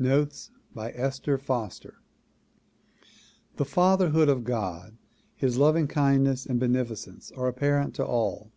[0.00, 1.98] Notes by Esther Foster
[3.54, 4.98] THE fatherhood of God,
[5.36, 8.50] his loving kindness and beneficence are apparent to all.